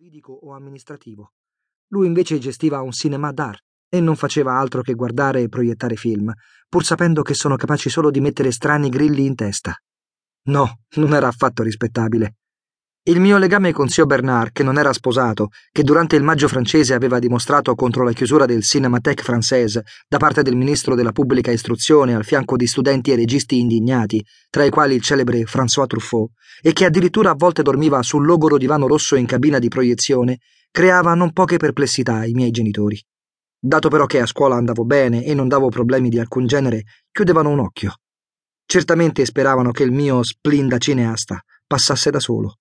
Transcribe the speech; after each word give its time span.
giuridico 0.00 0.32
o 0.32 0.54
amministrativo. 0.54 1.32
Lui 1.88 2.06
invece 2.06 2.38
gestiva 2.38 2.80
un 2.80 2.90
cinema 2.90 3.32
d'art 3.32 3.60
e 3.86 4.00
non 4.00 4.16
faceva 4.16 4.58
altro 4.58 4.80
che 4.80 4.94
guardare 4.94 5.42
e 5.42 5.48
proiettare 5.48 5.94
film, 5.94 6.32
pur 6.70 6.82
sapendo 6.82 7.20
che 7.20 7.34
sono 7.34 7.56
capaci 7.56 7.90
solo 7.90 8.10
di 8.10 8.18
mettere 8.18 8.50
strani 8.50 8.88
grilli 8.88 9.26
in 9.26 9.34
testa. 9.34 9.74
No, 10.44 10.84
non 10.94 11.12
era 11.12 11.28
affatto 11.28 11.62
rispettabile. 11.62 12.36
Il 13.10 13.18
mio 13.18 13.38
legame 13.38 13.72
con 13.72 13.88
zio 13.88 14.06
Bernard, 14.06 14.52
che 14.52 14.62
non 14.62 14.78
era 14.78 14.92
sposato, 14.92 15.48
che 15.72 15.82
durante 15.82 16.14
il 16.14 16.22
maggio 16.22 16.46
francese 16.46 16.94
aveva 16.94 17.18
dimostrato 17.18 17.74
contro 17.74 18.04
la 18.04 18.12
chiusura 18.12 18.46
del 18.46 18.62
Cinémathèque 18.62 19.24
Française 19.24 19.80
da 20.06 20.18
parte 20.18 20.42
del 20.42 20.54
ministro 20.54 20.94
della 20.94 21.10
pubblica 21.10 21.50
istruzione 21.50 22.14
al 22.14 22.24
fianco 22.24 22.54
di 22.54 22.68
studenti 22.68 23.10
e 23.10 23.16
registi 23.16 23.58
indignati, 23.58 24.24
tra 24.48 24.62
i 24.62 24.70
quali 24.70 24.94
il 24.94 25.02
celebre 25.02 25.42
François 25.42 25.88
Truffaut, 25.88 26.30
e 26.62 26.72
che 26.72 26.84
addirittura 26.84 27.30
a 27.30 27.34
volte 27.36 27.62
dormiva 27.62 28.00
sul 28.04 28.24
logoro 28.24 28.56
divano 28.56 28.86
rosso 28.86 29.16
in 29.16 29.26
cabina 29.26 29.58
di 29.58 29.66
proiezione, 29.66 30.38
creava 30.70 31.12
non 31.14 31.32
poche 31.32 31.56
perplessità 31.56 32.18
ai 32.18 32.30
miei 32.30 32.52
genitori. 32.52 32.96
Dato 33.58 33.88
però 33.88 34.06
che 34.06 34.20
a 34.20 34.26
scuola 34.26 34.54
andavo 34.54 34.84
bene 34.84 35.24
e 35.24 35.34
non 35.34 35.48
davo 35.48 35.68
problemi 35.68 36.10
di 36.10 36.20
alcun 36.20 36.46
genere, 36.46 36.84
chiudevano 37.10 37.48
un 37.48 37.58
occhio. 37.58 37.92
Certamente 38.64 39.24
speravano 39.24 39.72
che 39.72 39.82
il 39.82 39.90
mio 39.90 40.22
spleen 40.22 40.68
da 40.68 40.78
cineasta 40.78 41.42
passasse 41.66 42.10
da 42.10 42.20
solo. 42.20 42.54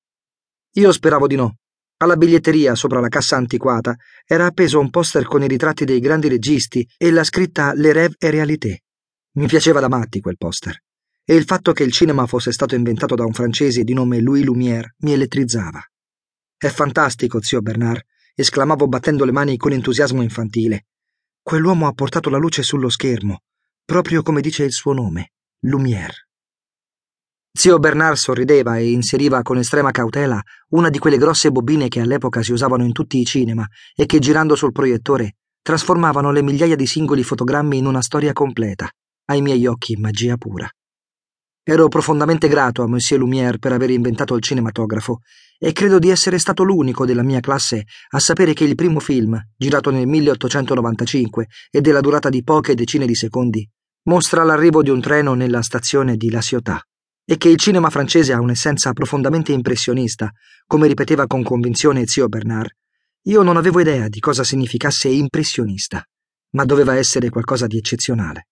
Io 0.73 0.91
speravo 0.91 1.25
di 1.25 1.35
no. 1.35 1.55
Alla 1.97 2.15
biglietteria, 2.15 2.75
sopra 2.75 2.99
la 2.99 3.07
cassa 3.07 3.35
antiquata, 3.35 3.95
era 4.25 4.45
appeso 4.45 4.79
un 4.79 4.89
poster 4.89 5.25
con 5.25 5.41
i 5.41 5.47
ritratti 5.47 5.83
dei 5.83 5.99
grandi 5.99 6.27
registi 6.27 6.87
e 6.95 7.11
la 7.11 7.23
scritta 7.23 7.73
Le 7.73 7.91
rêve 7.91 8.15
et 8.19 8.31
réalité. 8.31 8.83
Mi 9.37 9.47
piaceva 9.47 9.79
da 9.79 9.87
matti 9.87 10.19
quel 10.19 10.37
poster. 10.37 10.83
E 11.25 11.35
il 11.35 11.43
fatto 11.43 11.73
che 11.73 11.83
il 11.83 11.91
cinema 11.91 12.27
fosse 12.27 12.51
stato 12.51 12.75
inventato 12.75 13.15
da 13.15 13.25
un 13.25 13.33
francese 13.33 13.83
di 13.83 13.93
nome 13.93 14.21
Louis 14.21 14.43
Lumière 14.43 14.95
mi 14.99 15.11
elettrizzava. 15.11 15.81
È 16.55 16.67
fantastico, 16.67 17.41
zio 17.41 17.61
Bernard, 17.61 18.03
esclamavo 18.35 18.87
battendo 18.87 19.25
le 19.25 19.31
mani 19.31 19.57
con 19.57 19.71
entusiasmo 19.71 20.21
infantile. 20.21 20.85
Quell'uomo 21.41 21.87
ha 21.87 21.93
portato 21.93 22.29
la 22.29 22.37
luce 22.37 22.63
sullo 22.63 22.89
schermo, 22.89 23.41
proprio 23.83 24.21
come 24.21 24.41
dice 24.41 24.63
il 24.63 24.71
suo 24.71 24.93
nome, 24.93 25.31
Lumière. 25.65 26.28
Zio 27.51 27.79
Bernard 27.79 28.15
sorrideva 28.15 28.77
e 28.77 28.91
inseriva 28.91 29.41
con 29.41 29.57
estrema 29.57 29.89
cautela 29.89 30.39
una 30.69 30.89
di 30.89 30.99
quelle 30.99 31.17
grosse 31.17 31.51
bobine 31.51 31.87
che 31.87 31.99
all'epoca 31.99 32.43
si 32.43 32.51
usavano 32.51 32.83
in 32.83 32.91
tutti 32.91 33.19
i 33.19 33.25
cinema 33.25 33.67
e 33.95 34.05
che 34.05 34.19
girando 34.19 34.55
sul 34.55 34.71
proiettore 34.71 35.37
trasformavano 35.61 36.31
le 36.31 36.43
migliaia 36.43 36.75
di 36.75 36.85
singoli 36.85 37.23
fotogrammi 37.23 37.77
in 37.77 37.85
una 37.87 38.01
storia 38.01 38.33
completa, 38.33 38.87
ai 39.25 39.41
miei 39.41 39.65
occhi 39.65 39.95
magia 39.97 40.37
pura. 40.37 40.69
Ero 41.63 41.87
profondamente 41.87 42.47
grato 42.47 42.83
a 42.83 42.87
Monsieur 42.87 43.21
Lumière 43.21 43.57
per 43.57 43.73
aver 43.73 43.89
inventato 43.89 44.35
il 44.35 44.41
cinematografo 44.41 45.19
e 45.57 45.71
credo 45.71 45.99
di 45.99 46.09
essere 46.09 46.37
stato 46.37 46.63
l'unico 46.63 47.05
della 47.05 47.23
mia 47.23 47.39
classe 47.39 47.83
a 48.11 48.19
sapere 48.19 48.53
che 48.53 48.63
il 48.63 48.75
primo 48.75 48.99
film, 48.99 49.39
girato 49.57 49.89
nel 49.89 50.07
1895 50.07 51.47
e 51.71 51.81
della 51.81 51.99
durata 51.99 52.29
di 52.29 52.43
poche 52.43 52.75
decine 52.75 53.05
di 53.05 53.15
secondi, 53.15 53.67
mostra 54.03 54.43
l'arrivo 54.43 54.81
di 54.81 54.91
un 54.91 55.01
treno 55.01 55.33
nella 55.33 55.61
stazione 55.61 56.15
di 56.15 56.29
La 56.29 56.41
Ciotat 56.41 56.88
e 57.31 57.37
che 57.37 57.47
il 57.47 57.59
cinema 57.59 57.91
francese 57.91 58.33
ha 58.33 58.41
un'essenza 58.41 58.91
profondamente 58.91 59.51
impressionista, 59.51 60.31
come 60.65 60.87
ripeteva 60.87 61.27
con 61.27 61.43
convinzione 61.43 62.07
zio 62.07 62.27
Bernard, 62.27 62.71
io 63.27 63.43
non 63.43 63.55
avevo 63.55 63.79
idea 63.79 64.07
di 64.07 64.19
cosa 64.19 64.43
significasse 64.43 65.09
impressionista, 65.09 66.03
ma 66.55 66.65
doveva 66.65 66.95
essere 66.95 67.29
qualcosa 67.29 67.67
di 67.67 67.77
eccezionale. 67.77 68.47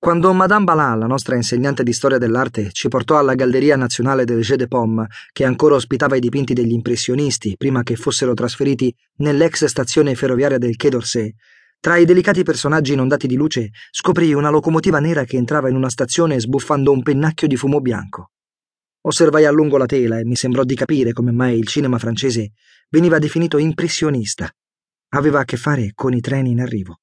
Quando 0.00 0.32
Madame 0.32 0.64
Balin, 0.64 0.98
la 0.98 1.06
nostra 1.06 1.36
insegnante 1.36 1.84
di 1.84 1.92
storia 1.92 2.18
dell'arte, 2.18 2.72
ci 2.72 2.88
portò 2.88 3.18
alla 3.18 3.36
Galleria 3.36 3.76
Nazionale 3.76 4.24
del 4.24 4.40
Jeu 4.40 4.56
de 4.56 4.66
Pomme, 4.66 5.06
che 5.30 5.44
ancora 5.44 5.76
ospitava 5.76 6.16
i 6.16 6.20
dipinti 6.20 6.54
degli 6.54 6.72
impressionisti 6.72 7.54
prima 7.56 7.84
che 7.84 7.94
fossero 7.94 8.34
trasferiti 8.34 8.92
nell'ex 9.18 9.66
stazione 9.66 10.16
ferroviaria 10.16 10.58
del 10.58 10.74
Quai 10.74 10.90
d'Orsay, 10.90 11.32
tra 11.80 11.96
i 11.96 12.04
delicati 12.04 12.42
personaggi 12.42 12.92
inondati 12.92 13.26
di 13.26 13.36
luce 13.36 13.70
scoprì 13.90 14.34
una 14.34 14.50
locomotiva 14.50 15.00
nera 15.00 15.24
che 15.24 15.38
entrava 15.38 15.70
in 15.70 15.76
una 15.76 15.88
stazione 15.88 16.38
sbuffando 16.38 16.92
un 16.92 17.02
pennacchio 17.02 17.48
di 17.48 17.56
fumo 17.56 17.80
bianco. 17.80 18.32
Osservai 19.02 19.46
a 19.46 19.50
lungo 19.50 19.78
la 19.78 19.86
tela 19.86 20.18
e 20.18 20.26
mi 20.26 20.36
sembrò 20.36 20.62
di 20.62 20.74
capire 20.74 21.14
come 21.14 21.32
mai 21.32 21.56
il 21.56 21.66
cinema 21.66 21.98
francese 21.98 22.52
veniva 22.90 23.18
definito 23.18 23.56
impressionista. 23.56 24.46
Aveva 25.14 25.40
a 25.40 25.44
che 25.44 25.56
fare 25.56 25.92
con 25.94 26.12
i 26.12 26.20
treni 26.20 26.50
in 26.50 26.60
arrivo. 26.60 27.00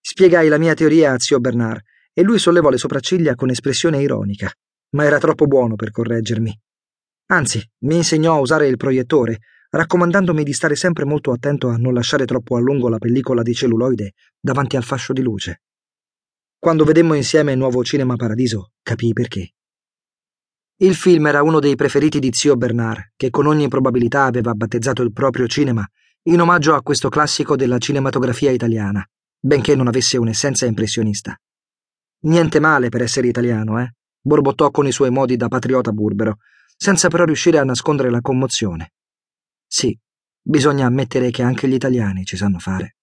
Spiegai 0.00 0.48
la 0.48 0.58
mia 0.58 0.74
teoria 0.74 1.12
a 1.12 1.18
zio 1.20 1.38
Bernard 1.38 1.80
e 2.12 2.22
lui 2.22 2.40
sollevò 2.40 2.70
le 2.70 2.78
sopracciglia 2.78 3.36
con 3.36 3.50
espressione 3.50 4.02
ironica, 4.02 4.52
ma 4.96 5.04
era 5.04 5.18
troppo 5.18 5.46
buono 5.46 5.76
per 5.76 5.92
correggermi. 5.92 6.60
Anzi, 7.26 7.62
mi 7.84 7.94
insegnò 7.94 8.34
a 8.34 8.40
usare 8.40 8.66
il 8.66 8.76
proiettore 8.76 9.38
raccomandandomi 9.76 10.44
di 10.44 10.52
stare 10.52 10.76
sempre 10.76 11.04
molto 11.04 11.32
attento 11.32 11.68
a 11.68 11.76
non 11.76 11.94
lasciare 11.94 12.26
troppo 12.26 12.56
a 12.56 12.60
lungo 12.60 12.88
la 12.88 12.98
pellicola 12.98 13.42
di 13.42 13.54
celluloide 13.54 14.12
davanti 14.38 14.76
al 14.76 14.84
fascio 14.84 15.12
di 15.12 15.20
luce. 15.20 15.62
Quando 16.58 16.84
vedemmo 16.84 17.14
insieme 17.14 17.56
nuovo 17.56 17.82
Cinema 17.82 18.14
Paradiso, 18.14 18.70
capii 18.82 19.12
perché. 19.12 19.54
Il 20.76 20.94
film 20.94 21.26
era 21.26 21.42
uno 21.42 21.58
dei 21.58 21.74
preferiti 21.74 22.20
di 22.20 22.30
zio 22.32 22.56
Bernard, 22.56 23.12
che 23.16 23.30
con 23.30 23.46
ogni 23.46 23.68
probabilità 23.68 24.24
aveva 24.24 24.54
battezzato 24.54 25.02
il 25.02 25.12
proprio 25.12 25.46
cinema 25.46 25.84
in 26.26 26.40
omaggio 26.40 26.74
a 26.74 26.82
questo 26.82 27.08
classico 27.08 27.56
della 27.56 27.78
cinematografia 27.78 28.50
italiana, 28.50 29.04
benché 29.38 29.74
non 29.74 29.88
avesse 29.88 30.16
un'essenza 30.16 30.66
impressionista. 30.66 31.36
Niente 32.22 32.60
male 32.60 32.88
per 32.88 33.02
essere 33.02 33.26
italiano, 33.26 33.80
eh? 33.80 33.94
borbottò 34.20 34.70
con 34.70 34.86
i 34.86 34.92
suoi 34.92 35.10
modi 35.10 35.36
da 35.36 35.48
patriota 35.48 35.90
burbero, 35.90 36.38
senza 36.76 37.08
però 37.08 37.24
riuscire 37.24 37.58
a 37.58 37.64
nascondere 37.64 38.08
la 38.08 38.20
commozione. 38.20 38.92
Sì, 39.76 39.98
bisogna 40.40 40.86
ammettere 40.86 41.32
che 41.32 41.42
anche 41.42 41.66
gli 41.66 41.74
italiani 41.74 42.24
ci 42.24 42.36
sanno 42.36 42.60
fare. 42.60 42.94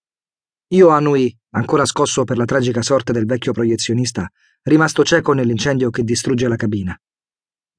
Io 0.69 0.87
annui, 0.87 1.37
ancora 1.49 1.83
scosso 1.83 2.23
per 2.23 2.37
la 2.37 2.45
tragica 2.45 2.81
sorte 2.81 3.11
del 3.11 3.25
vecchio 3.25 3.51
proiezionista, 3.51 4.31
rimasto 4.61 5.03
cieco 5.03 5.33
nell'incendio 5.33 5.89
che 5.89 6.03
distrugge 6.03 6.47
la 6.47 6.55
cabina. 6.55 6.97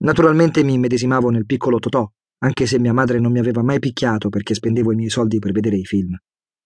Naturalmente 0.00 0.62
mi 0.62 0.74
immedesimavo 0.74 1.30
nel 1.30 1.46
piccolo 1.46 1.78
Totò, 1.78 2.06
anche 2.40 2.66
se 2.66 2.78
mia 2.78 2.92
madre 2.92 3.18
non 3.18 3.32
mi 3.32 3.38
aveva 3.38 3.62
mai 3.62 3.78
picchiato 3.78 4.28
perché 4.28 4.52
spendevo 4.52 4.92
i 4.92 4.96
miei 4.96 5.08
soldi 5.08 5.38
per 5.38 5.52
vedere 5.52 5.78
i 5.78 5.86
film. 5.86 6.14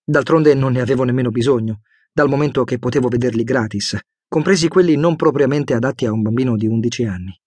D'altronde 0.04 0.52
non 0.54 0.72
ne 0.72 0.80
avevo 0.80 1.04
nemmeno 1.04 1.30
bisogno, 1.30 1.82
dal 2.12 2.28
momento 2.28 2.64
che 2.64 2.80
potevo 2.80 3.06
vederli 3.06 3.44
gratis, 3.44 3.96
compresi 4.26 4.66
quelli 4.66 4.96
non 4.96 5.14
propriamente 5.14 5.74
adatti 5.74 6.06
a 6.06 6.10
un 6.10 6.22
bambino 6.22 6.56
di 6.56 6.66
11 6.66 7.04
anni. 7.04 7.40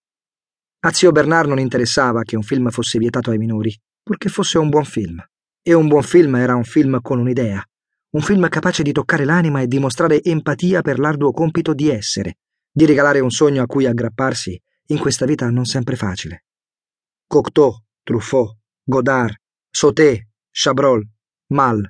A 0.86 0.94
zio 0.94 1.12
Bernard 1.12 1.50
non 1.50 1.60
interessava 1.60 2.22
che 2.22 2.38
un 2.38 2.44
film 2.44 2.70
fosse 2.70 2.98
vietato 2.98 3.32
ai 3.32 3.38
minori, 3.38 3.78
purché 4.10 4.28
fosse 4.28 4.58
un 4.58 4.70
buon 4.70 4.86
film. 4.86 5.24
E 5.62 5.74
un 5.76 5.88
buon 5.88 6.02
film 6.02 6.36
era 6.38 6.56
un 6.56 6.64
film 6.64 7.00
con 7.00 7.20
un'idea, 7.20 7.64
un 8.16 8.22
film 8.22 8.50
capace 8.50 8.82
di 8.82 8.92
toccare 8.92 9.24
l'anima 9.24 9.62
e 9.62 9.68
di 9.68 9.78
mostrare 9.78 10.24
empatia 10.24 10.82
per 10.82 10.98
l'arduo 10.98 11.32
compito 11.32 11.76
di 11.76 11.92
essere, 11.92 12.40
di 12.72 12.88
regalare 12.88 13.20
un 13.20 13.30
sogno 13.30 13.62
a 13.62 13.68
cui 13.68 13.86
aggrapparsi 13.86 14.60
in 14.88 14.98
questa 14.98 15.28
vita 15.28 15.48
non 15.52 15.66
sempre 15.66 15.96
facile. 15.96 16.46
Cocteau, 17.28 17.84
Truffaut, 18.02 18.58
Godard, 18.84 19.36
Sauté, 19.70 20.30
Chabrol, 20.50 21.08
Mal, 21.50 21.88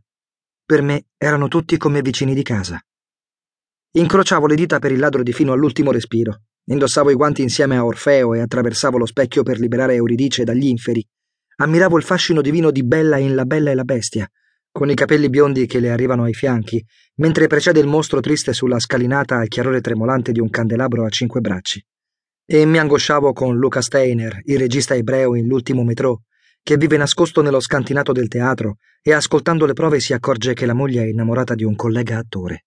per 0.66 0.82
me 0.82 1.06
erano 1.16 1.48
tutti 1.48 1.78
come 1.78 2.02
vicini 2.02 2.34
di 2.34 2.44
casa. 2.44 2.84
Incrociavo 3.92 4.46
le 4.46 4.56
dita 4.56 4.80
per 4.80 4.92
il 4.92 5.00
ladro 5.00 5.24
di 5.24 5.32
fino 5.32 5.54
all'ultimo 5.54 5.94
respiro, 5.94 6.42
indossavo 6.66 7.12
i 7.12 7.16
guanti 7.16 7.44
insieme 7.44 7.78
a 7.78 7.86
Orfeo 7.86 8.34
e 8.34 8.42
attraversavo 8.42 8.98
lo 8.98 9.06
specchio 9.06 9.42
per 9.42 9.58
liberare 9.58 9.94
Euridice 9.94 10.44
dagli 10.44 10.66
inferi, 10.66 11.02
ammiravo 11.62 11.98
il 11.98 12.04
fascino 12.04 12.42
divino 12.42 12.72
di 12.72 12.84
Bella 12.84 13.18
in 13.18 13.36
La 13.36 13.46
Bella 13.46 13.72
e 13.72 13.76
la 13.76 13.84
Bestia, 13.84 14.30
con 14.72 14.90
i 14.90 14.96
capelli 14.96 15.30
biondi 15.30 15.66
che 15.66 15.80
le 15.80 15.90
arrivano 15.90 16.24
ai 16.24 16.34
fianchi, 16.34 16.84
mentre 17.16 17.48
precede 17.48 17.80
il 17.80 17.88
mostro 17.88 18.22
triste 18.22 18.54
sulla 18.54 18.80
scalinata 18.80 19.38
al 19.38 19.48
chiarore 19.50 19.82
tremolante 19.82 20.32
di 20.32 20.40
un 20.40 20.50
candelabro 20.50 21.06
a 21.06 21.10
cinque 21.10 21.42
bracci. 21.42 21.84
E 22.46 22.66
mi 22.66 22.78
angosciavo 22.78 23.34
con 23.34 23.58
Luca 23.58 23.82
Steiner, 23.82 24.40
il 24.46 24.58
regista 24.58 24.96
ebreo 24.96 25.36
in 25.36 25.48
L'ultimo 25.48 25.84
metro, 25.84 26.24
che 26.64 26.78
vive 26.78 26.98
nascosto 26.98 27.42
nello 27.42 27.60
scantinato 27.60 28.12
del 28.12 28.28
teatro 28.28 28.78
e 29.02 29.12
ascoltando 29.14 29.66
le 29.66 29.74
prove 29.74 30.00
si 30.00 30.14
accorge 30.14 30.54
che 30.54 30.66
la 30.66 30.74
moglie 30.74 31.04
è 31.04 31.08
innamorata 31.08 31.56
di 31.56 31.64
un 31.64 31.76
collega 31.76 32.18
attore. 32.18 32.66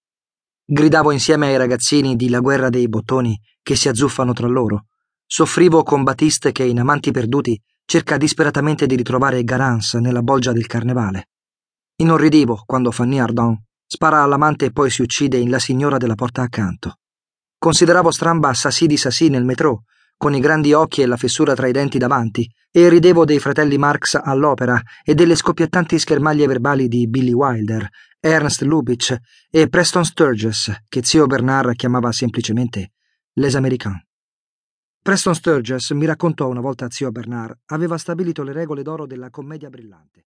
Gridavo 0.64 1.12
insieme 1.12 1.48
ai 1.48 1.56
ragazzini 1.56 2.14
di 2.14 2.28
La 2.28 2.40
guerra 2.40 2.68
dei 2.68 2.88
bottoni 2.88 3.38
che 3.62 3.74
si 3.74 3.88
azzuffano 3.88 4.32
tra 4.32 4.46
loro. 4.46 4.86
Soffrivo 5.26 5.82
con 5.82 6.02
Batiste 6.02 6.52
che 6.52 6.64
in 6.64 6.78
Amanti 6.78 7.10
perduti 7.10 7.60
cerca 7.92 8.16
disperatamente 8.16 8.86
di 8.86 8.96
ritrovare 8.96 9.44
Garance 9.44 10.00
nella 10.00 10.22
bolgia 10.22 10.52
del 10.52 10.66
carnevale. 10.66 11.28
Inorridivo 11.96 12.62
quando 12.64 12.90
Fanny 12.90 13.18
Ardon 13.18 13.54
spara 13.86 14.22
all'amante 14.22 14.64
e 14.64 14.72
poi 14.72 14.88
si 14.88 15.02
uccide 15.02 15.36
in 15.36 15.50
La 15.50 15.58
signora 15.58 15.98
della 15.98 16.14
porta 16.14 16.40
accanto. 16.40 17.00
Consideravo 17.58 18.10
stramba 18.10 18.54
Sassì 18.54 18.86
di 18.86 18.96
Sassì 18.96 19.28
nel 19.28 19.44
metro, 19.44 19.82
con 20.16 20.32
i 20.32 20.40
grandi 20.40 20.72
occhi 20.72 21.02
e 21.02 21.06
la 21.06 21.18
fessura 21.18 21.52
tra 21.52 21.66
i 21.66 21.72
denti 21.72 21.98
davanti, 21.98 22.50
e 22.70 22.88
ridevo 22.88 23.26
dei 23.26 23.38
fratelli 23.38 23.76
Marx 23.76 24.18
all'opera 24.18 24.80
e 25.04 25.14
delle 25.14 25.36
scoppiettanti 25.36 25.98
schermaglie 25.98 26.46
verbali 26.46 26.88
di 26.88 27.06
Billy 27.08 27.34
Wilder, 27.34 27.86
Ernst 28.18 28.62
Lubitsch 28.62 29.14
e 29.50 29.68
Preston 29.68 30.06
Sturges, 30.06 30.84
che 30.88 31.04
zio 31.04 31.26
Bernard 31.26 31.74
chiamava 31.74 32.10
semplicemente 32.10 32.92
Les 33.34 33.54
Américains. 33.54 34.00
Preston 35.04 35.34
Sturges 35.34 35.90
mi 35.90 36.06
raccontò 36.06 36.46
una 36.46 36.60
volta 36.60 36.88
zio 36.88 37.10
Bernard 37.10 37.62
aveva 37.66 37.98
stabilito 37.98 38.44
le 38.44 38.52
regole 38.52 38.84
d'oro 38.84 39.04
della 39.04 39.30
commedia 39.30 39.68
brillante. 39.68 40.20